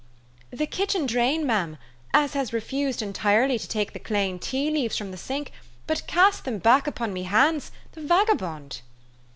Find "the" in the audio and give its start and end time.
0.49-0.65, 3.93-3.99, 5.11-5.15, 7.91-8.01